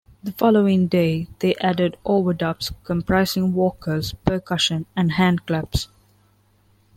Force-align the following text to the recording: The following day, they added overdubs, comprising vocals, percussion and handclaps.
The 0.23 0.31
following 0.31 0.87
day, 0.87 1.27
they 1.41 1.53
added 1.57 1.95
overdubs, 2.07 2.73
comprising 2.85 3.53
vocals, 3.53 4.13
percussion 4.25 4.87
and 4.95 5.11
handclaps. 5.11 5.89